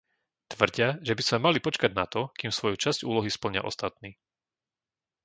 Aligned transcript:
Tvrdia, 0.53 0.89
že 1.07 1.13
by 1.17 1.21
sme 1.27 1.39
mali 1.45 1.59
počkať 1.67 1.91
na 1.99 2.05
to, 2.13 2.21
kým 2.39 2.49
svoju 2.57 2.73
časť 2.83 3.05
úlohy 3.11 3.29
splnia 3.37 3.61
ostatní. 3.71 4.11